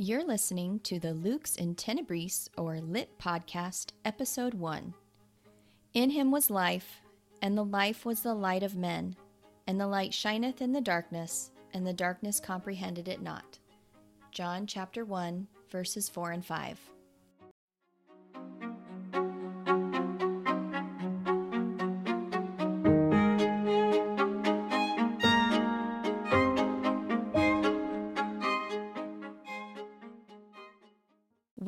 [0.00, 4.94] You're listening to the Lux in Tenebris or Lit podcast, episode 1.
[5.92, 7.00] In him was life,
[7.42, 9.16] and the life was the light of men,
[9.66, 13.58] and the light shineth in the darkness, and the darkness comprehended it not.
[14.30, 16.78] John chapter 1, verses 4 and 5.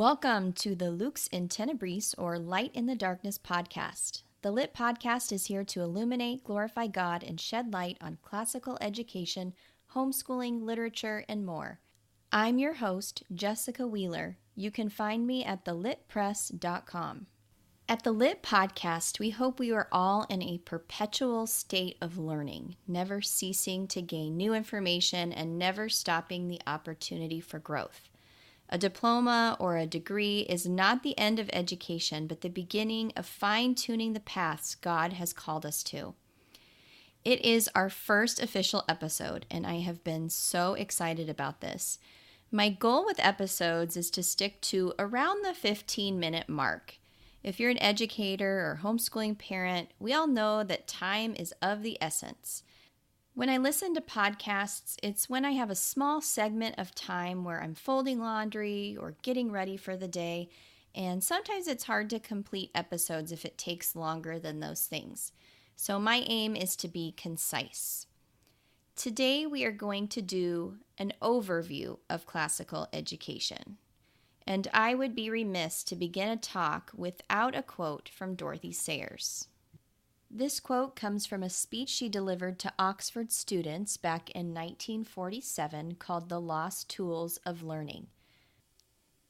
[0.00, 4.22] Welcome to the Lux in Tenebris or Light in the Darkness podcast.
[4.40, 9.52] The Lit podcast is here to illuminate, glorify God, and shed light on classical education,
[9.94, 11.80] homeschooling, literature, and more.
[12.32, 14.38] I'm your host, Jessica Wheeler.
[14.54, 17.26] You can find me at thelitpress.com.
[17.86, 22.76] At the Lit Podcast, we hope we are all in a perpetual state of learning,
[22.88, 28.08] never ceasing to gain new information and never stopping the opportunity for growth.
[28.72, 33.26] A diploma or a degree is not the end of education, but the beginning of
[33.26, 36.14] fine tuning the paths God has called us to.
[37.24, 41.98] It is our first official episode, and I have been so excited about this.
[42.52, 46.98] My goal with episodes is to stick to around the 15 minute mark.
[47.42, 51.98] If you're an educator or homeschooling parent, we all know that time is of the
[52.00, 52.62] essence.
[53.34, 57.62] When I listen to podcasts, it's when I have a small segment of time where
[57.62, 60.48] I'm folding laundry or getting ready for the day,
[60.96, 65.30] and sometimes it's hard to complete episodes if it takes longer than those things.
[65.76, 68.06] So my aim is to be concise.
[68.96, 73.78] Today we are going to do an overview of classical education.
[74.44, 79.46] And I would be remiss to begin a talk without a quote from Dorothy Sayers.
[80.32, 86.28] This quote comes from a speech she delivered to Oxford students back in 1947 called
[86.28, 88.06] The Lost Tools of Learning.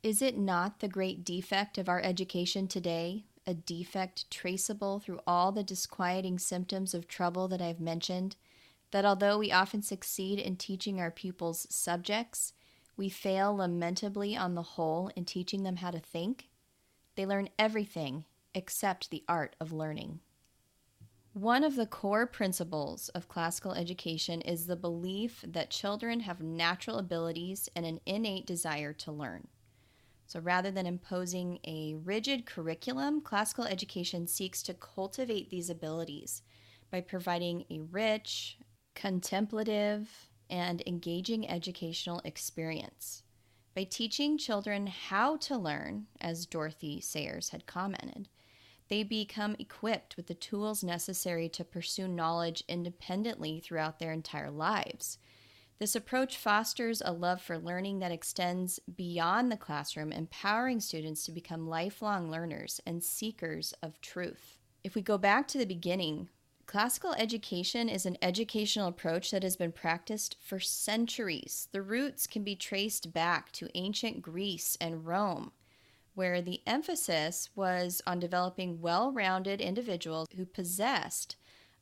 [0.02, 5.52] Is it not the great defect of our education today, a defect traceable through all
[5.52, 8.36] the disquieting symptoms of trouble that I've mentioned,
[8.90, 12.52] that although we often succeed in teaching our pupils subjects,
[12.98, 16.50] we fail lamentably on the whole in teaching them how to think?
[17.14, 20.20] They learn everything except the art of learning.
[21.32, 26.98] One of the core principles of classical education is the belief that children have natural
[26.98, 29.46] abilities and an innate desire to learn.
[30.26, 36.42] So rather than imposing a rigid curriculum, classical education seeks to cultivate these abilities
[36.90, 38.58] by providing a rich,
[38.96, 43.22] contemplative, and engaging educational experience.
[43.76, 48.28] By teaching children how to learn, as Dorothy Sayers had commented,
[48.90, 55.16] they become equipped with the tools necessary to pursue knowledge independently throughout their entire lives.
[55.78, 61.32] This approach fosters a love for learning that extends beyond the classroom, empowering students to
[61.32, 64.58] become lifelong learners and seekers of truth.
[64.82, 66.28] If we go back to the beginning,
[66.66, 71.68] classical education is an educational approach that has been practiced for centuries.
[71.72, 75.52] The roots can be traced back to ancient Greece and Rome
[76.14, 81.36] where the emphasis was on developing well rounded individuals who possessed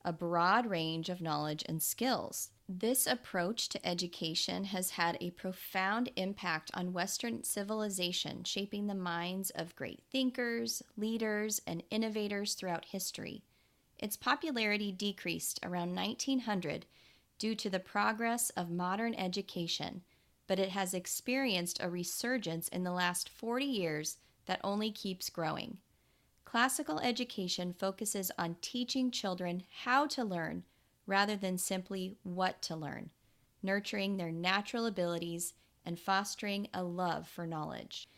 [0.05, 2.50] a broad range of knowledge and skills.
[2.69, 9.50] This approach to education has had a profound impact on Western civilization, shaping the minds
[9.50, 13.43] of great thinkers, leaders, and innovators throughout history.
[13.99, 16.87] Its popularity decreased around 1900
[17.39, 20.03] due to the progress of modern education
[20.48, 24.16] but it has experienced a resurgence in the last 40 years
[24.47, 25.78] that only keeps growing.
[26.44, 30.64] Classical education focuses on teaching children how to learn
[31.06, 33.10] rather than simply what to learn,
[33.62, 35.53] nurturing their natural abilities
[35.84, 38.09] and fostering a love for knowledge.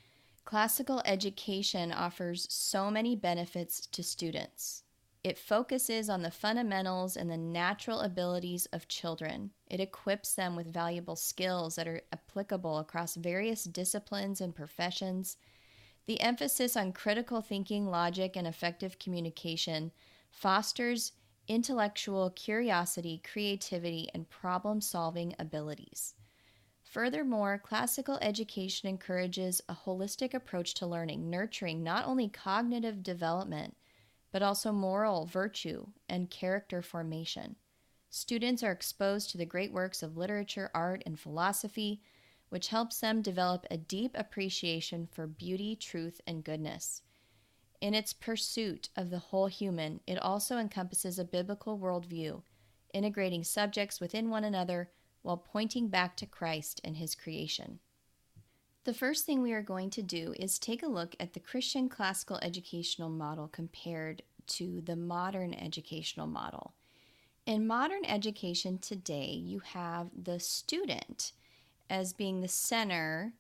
[0.45, 4.85] Classical education offers so many benefits to students.
[5.23, 9.51] It focuses on the fundamentals and the natural abilities of children.
[9.67, 15.37] It equips them with valuable skills that are applicable across various disciplines and professions.
[16.07, 19.93] The emphasis on critical thinking, logic, and effective communication
[20.31, 21.13] fosters
[21.49, 26.15] intellectual curiosity, creativity, and problem solving abilities.
[26.83, 33.77] Furthermore, classical education encourages a holistic approach to learning, nurturing not only cognitive development
[34.33, 37.57] but also moral virtue and character formation.
[38.09, 42.03] Students are exposed to the great works of literature, art, and philosophy,
[42.49, 47.03] which helps them develop a deep appreciation for beauty, truth, and goodness.
[47.81, 52.43] In its pursuit of the whole human, it also encompasses a biblical worldview,
[52.93, 54.91] integrating subjects within one another
[55.23, 57.79] while pointing back to Christ and his creation.
[58.85, 61.91] The first thing we are going to do is take a look at the Christian
[61.91, 66.73] classical educational model compared to the modern educational model.
[67.45, 71.33] In modern education today, you have the student
[71.91, 73.35] as being the center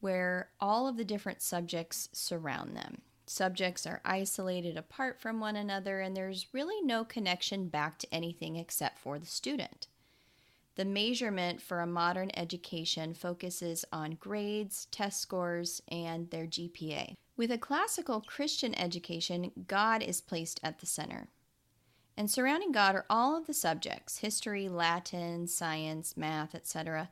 [0.00, 3.00] where all of the different subjects surround them.
[3.26, 8.56] Subjects are isolated apart from one another, and there's really no connection back to anything
[8.56, 9.86] except for the student.
[10.76, 17.14] The measurement for a modern education focuses on grades, test scores, and their GPA.
[17.36, 21.28] With a classical Christian education, God is placed at the center.
[22.16, 27.10] And surrounding God are all of the subjects history, Latin, science, math, etc.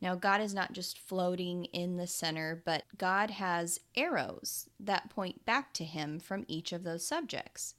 [0.00, 5.44] Now, God is not just floating in the center, but God has arrows that point
[5.44, 7.74] back to Him from each of those subjects.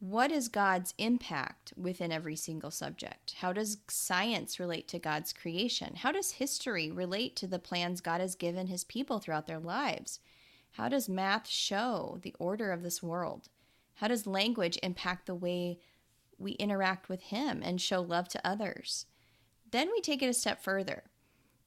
[0.00, 3.34] What is God's impact within every single subject?
[3.38, 5.96] How does science relate to God's creation?
[5.96, 10.20] How does history relate to the plans God has given His people throughout their lives?
[10.72, 13.48] How does math show the order of this world?
[13.96, 15.80] How does language impact the way
[16.38, 19.06] we interact with Him and show love to others?
[19.72, 21.02] Then we take it a step further.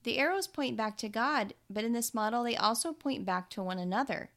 [0.03, 3.61] The arrows point back to God, but in this model, they also point back to
[3.61, 4.31] one another.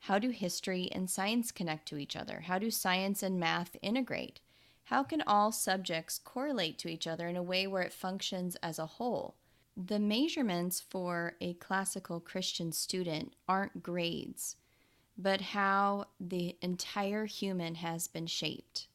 [0.00, 2.40] How do history and science connect to each other?
[2.40, 4.40] How do science and math integrate?
[4.84, 8.78] How can all subjects correlate to each other in a way where it functions as
[8.78, 9.36] a whole?
[9.76, 14.56] The measurements for a classical Christian student aren't grades,
[15.16, 18.88] but how the entire human has been shaped.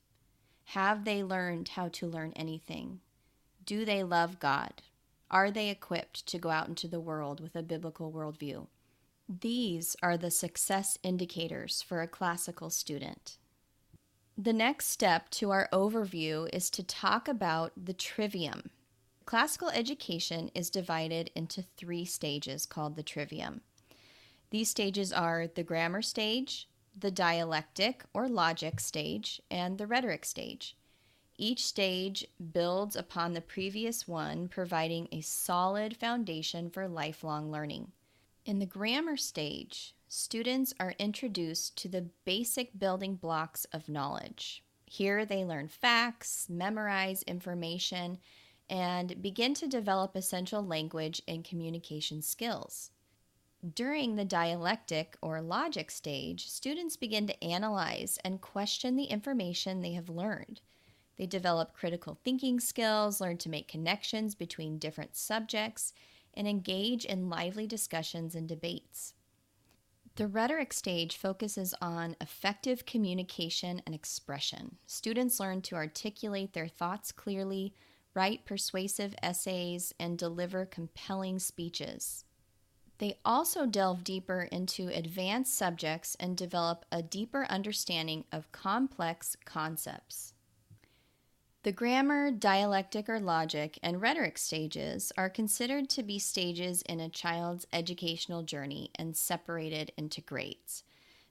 [0.66, 3.02] Have they learned how to learn anything?
[3.66, 4.82] Do they love God?
[5.30, 8.68] Are they equipped to go out into the world with a biblical worldview?
[9.42, 13.38] These are the success indicators for a classical student.
[14.38, 18.70] The next step to our overview is to talk about the trivium.
[19.26, 23.62] Classical education is divided into three stages called the trivium.
[24.52, 30.76] These stages are the grammar stage, the dialectic or logic stage, and the rhetoric stage.
[31.40, 37.94] Each stage builds upon the previous one, providing a solid foundation for lifelong learning.
[38.46, 44.62] In the grammar stage, students are introduced to the basic building blocks of knowledge.
[44.86, 48.18] Here they learn facts, memorize information,
[48.70, 52.92] and begin to develop essential language and communication skills.
[53.76, 59.94] During the dialectic or logic stage, students begin to analyze and question the information they
[59.94, 60.60] have learned.
[61.18, 65.94] They develop critical thinking skills, learn to make connections between different subjects,
[66.34, 69.14] and engage in lively discussions and debates.
[70.16, 74.78] The rhetoric stage focuses on effective communication and expression.
[74.86, 77.74] Students learn to articulate their thoughts clearly,
[78.14, 82.26] write persuasive essays, and deliver compelling speeches.
[83.00, 90.33] They also delve deeper into advanced subjects and develop a deeper understanding of complex concepts.
[91.64, 97.08] The grammar, dialectic or logic, and rhetoric stages are considered to be stages in a
[97.08, 100.84] child's educational journey and separated into grades.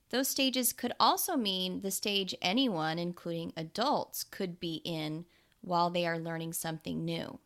[0.08, 5.26] Those stages could also mean the stage anyone, including adults, could be in
[5.60, 7.38] while they are learning something new.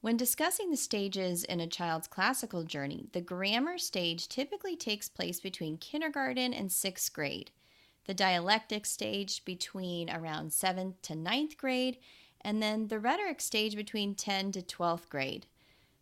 [0.00, 5.40] When discussing the stages in a child's classical journey, the grammar stage typically takes place
[5.40, 7.50] between kindergarten and sixth grade
[8.10, 11.96] the dialectic stage between around 7th to ninth grade,
[12.40, 15.46] and then the rhetoric stage between 10 to 12th grade.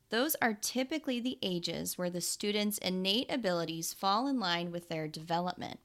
[0.08, 5.06] Those are typically the ages where the student's innate abilities fall in line with their
[5.06, 5.80] development.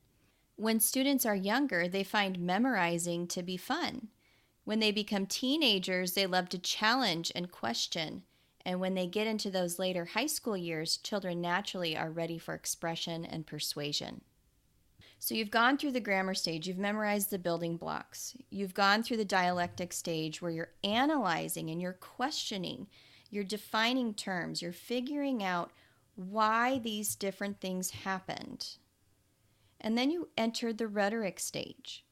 [0.56, 4.08] When students are younger, they find memorizing to be fun.
[4.64, 8.24] When they become teenagers, they love to challenge and question.
[8.66, 12.54] And when they get into those later high school years, children naturally are ready for
[12.54, 14.22] expression and persuasion.
[15.24, 19.16] So you've gone through the grammar stage, you've memorized the building blocks, you've gone through
[19.16, 22.88] the dialectic stage where you're analyzing and you're questioning,
[23.30, 25.72] you're defining terms, you're figuring out
[26.16, 28.76] why these different things happened.
[29.80, 32.04] And then you enter the rhetoric stage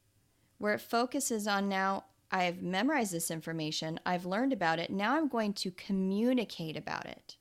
[0.57, 5.27] where it focuses on now I've memorized this information, I've learned about it, now I'm
[5.27, 7.35] going to communicate about it.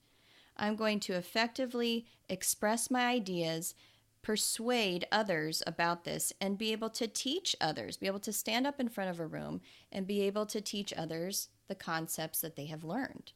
[0.57, 3.77] I'm going to effectively express my ideas
[4.23, 8.79] persuade others about this and be able to teach others, be able to stand up
[8.79, 9.61] in front of a room
[9.91, 13.33] and be able to teach others the concepts that they have learned.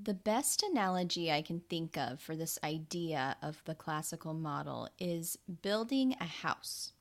[0.00, 5.36] The best analogy I can think of for this idea of the classical model is
[5.62, 6.92] building a house.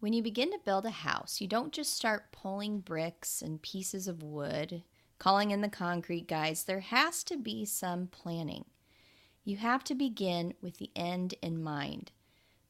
[0.00, 4.08] When you begin to build a house, you don't just start pulling bricks and pieces
[4.08, 4.82] of wood,
[5.18, 6.64] calling in the concrete guys.
[6.64, 8.64] There has to be some planning.
[9.44, 12.12] You have to begin with the end in mind.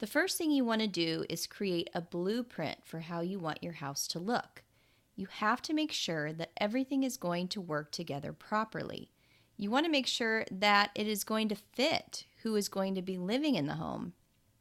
[0.00, 3.62] The first thing you want to do is create a blueprint for how you want
[3.62, 4.62] your house to look.
[5.14, 9.10] You have to make sure that everything is going to work together properly.
[9.58, 13.02] You want to make sure that it is going to fit who is going to
[13.02, 14.14] be living in the home.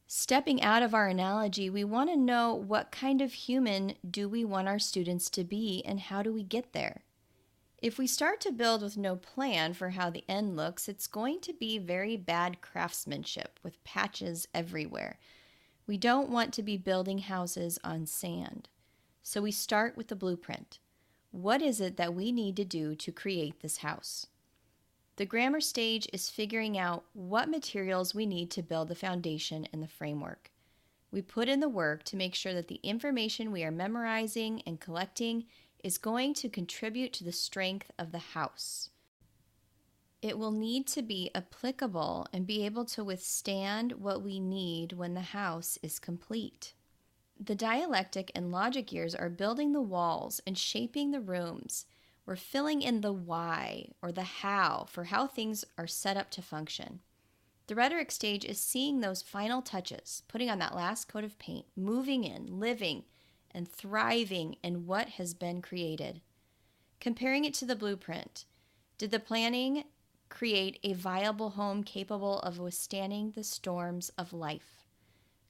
[0.08, 4.44] Stepping out of our analogy, we want to know what kind of human do we
[4.44, 7.04] want our students to be and how do we get there?
[7.82, 11.40] If we start to build with no plan for how the end looks, it's going
[11.42, 15.18] to be very bad craftsmanship with patches everywhere.
[15.88, 18.68] We don't want to be building houses on sand.
[19.24, 20.80] So we start with the blueprint.
[21.32, 24.28] What is it that we need to do to create this house?
[25.16, 29.82] The grammar stage is figuring out what materials we need to build the foundation and
[29.82, 30.52] the framework.
[31.12, 34.80] We put in the work to make sure that the information we are memorizing and
[34.80, 35.46] collecting
[35.84, 38.90] is going to contribute to the strength of the house.
[40.22, 45.14] It will need to be applicable and be able to withstand what we need when
[45.14, 46.74] the house is complete.
[47.40, 51.86] The dialectic and logic years are building the walls and shaping the rooms.
[52.26, 56.42] We're filling in the why or the how for how things are set up to
[56.42, 57.00] function.
[57.68, 61.66] The rhetoric stage is seeing those final touches, putting on that last coat of paint,
[61.78, 63.06] moving in, living,
[63.52, 66.22] and thriving in what has been created.
[67.00, 68.46] Comparing it to the blueprint,
[68.98, 69.86] did the planning
[70.30, 74.84] create a viable home capable of withstanding the storms of life?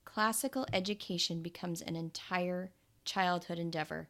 [0.05, 2.71] Classical education becomes an entire
[3.05, 4.09] childhood endeavor.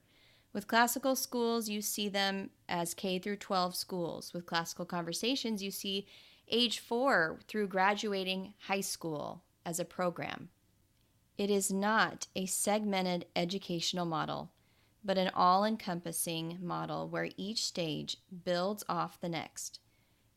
[0.53, 4.33] With classical schools, you see them as K through 12 schools.
[4.33, 6.07] With classical conversations, you see
[6.47, 10.49] age 4 through graduating high school as a program.
[11.39, 14.51] It is not a segmented educational model,
[15.05, 19.79] but an all encompassing model where each stage builds off the next.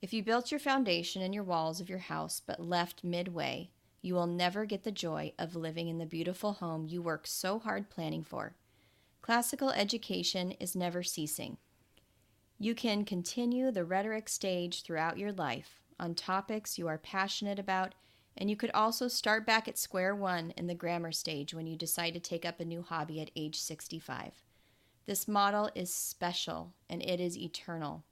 [0.01, 4.15] If you built your foundation and your walls of your house but left midway, you
[4.15, 7.91] will never get the joy of living in the beautiful home you worked so hard
[7.91, 8.55] planning for.
[9.23, 11.57] Classical education is never ceasing.
[12.61, 17.97] You can continue the rhetoric stage throughout your life on topics you are passionate about
[18.37, 21.77] and you could also start back at square one in the grammar stage when you
[21.77, 24.43] decide to take up a new hobby at age 65.
[25.07, 28.05] This model is special and it is eternal.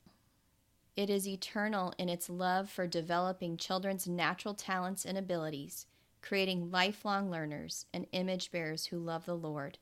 [0.97, 5.87] It is eternal in its love for developing children's natural talents and abilities,
[6.21, 9.79] creating lifelong learners and image bearers who love the Lord.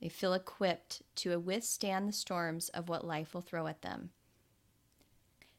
[0.00, 4.10] They feel equipped to withstand the storms of what life will throw at them.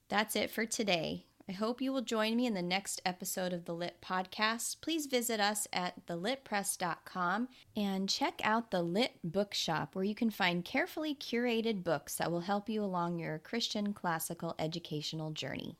[0.10, 1.25] That's it for today.
[1.51, 4.79] I hope you will join me in the next episode of the Lit Podcast.
[4.79, 10.63] Please visit us at thelitpress.com and check out the Lit Bookshop, where you can find
[10.63, 15.75] carefully curated books that will help you along your Christian classical educational journey.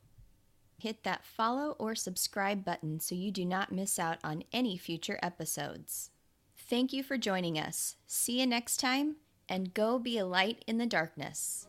[0.76, 5.18] Hit that follow or subscribe button so you do not miss out on any future
[5.22, 6.10] episodes.
[6.54, 7.96] Thank you for joining us.
[8.06, 9.16] See you next time,
[9.48, 11.66] and go be a light in the darkness.